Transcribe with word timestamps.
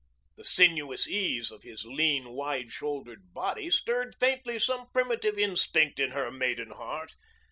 The 0.35 0.43
sinuous 0.43 1.07
ease 1.07 1.51
of 1.51 1.61
his 1.61 1.85
lean, 1.85 2.29
wide 2.29 2.71
shouldered 2.71 3.35
body 3.35 3.69
stirred 3.69 4.15
faintly 4.19 4.57
some 4.57 4.89
primitive 4.91 5.37
instinct 5.37 5.99
in 5.99 6.09
her 6.09 6.31
maiden 6.31 6.71
heart. 6.71 7.13